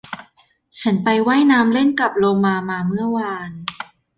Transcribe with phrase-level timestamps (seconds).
[0.81, 3.51] ฉันไปว่ายน้ำเล่นกับโลมามาเมื่อวาน